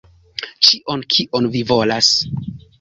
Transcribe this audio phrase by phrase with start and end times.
[0.67, 2.13] Ĉion kion vi volas.